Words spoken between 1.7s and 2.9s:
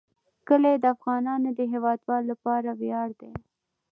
هیوادوالو لپاره